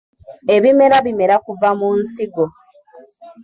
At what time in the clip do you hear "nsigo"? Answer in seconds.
2.01-2.45